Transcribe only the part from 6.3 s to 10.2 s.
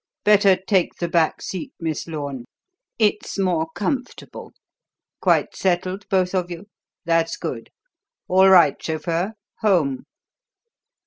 of you? That's good. All right, chauffeur Home!"